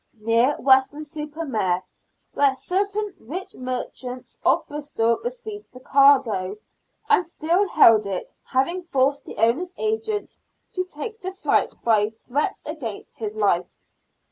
near 0.19 0.55
Weston 0.59 1.03
super 1.05 1.45
Mare, 1.45 1.83
where 2.33 2.55
certain 2.55 3.13
rich 3.19 3.53
merchants 3.53 4.39
of 4.43 4.65
Bristol 4.65 5.19
received 5.23 5.71
the 5.71 5.79
cargo, 5.79 6.57
and 7.07 7.23
still 7.23 7.67
held 7.67 8.07
it, 8.07 8.33
having 8.45 8.81
forced 8.81 9.25
the 9.25 9.37
owner's 9.37 9.75
agent 9.77 10.39
to 10.71 10.83
take 10.85 11.19
to 11.19 11.31
flight 11.31 11.75
by 11.83 12.09
threats 12.09 12.63
against 12.65 13.19
his 13.19 13.35
life. 13.35 13.67